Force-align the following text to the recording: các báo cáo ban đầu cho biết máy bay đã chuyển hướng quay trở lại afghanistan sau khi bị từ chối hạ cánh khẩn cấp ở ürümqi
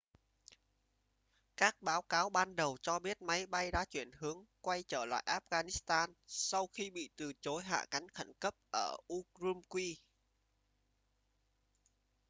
các 1.57 1.75
báo 1.81 2.01
cáo 2.01 2.29
ban 2.29 2.55
đầu 2.55 2.77
cho 2.81 2.99
biết 2.99 3.21
máy 3.21 3.45
bay 3.45 3.71
đã 3.71 3.85
chuyển 3.85 4.11
hướng 4.11 4.43
quay 4.61 4.83
trở 4.83 5.05
lại 5.05 5.23
afghanistan 5.27 6.09
sau 6.27 6.67
khi 6.67 6.89
bị 6.91 7.09
từ 7.15 7.33
chối 7.41 7.63
hạ 7.63 7.85
cánh 7.91 8.09
khẩn 8.09 8.31
cấp 8.39 8.55
ở 8.71 8.95
ürümqi 9.07 9.95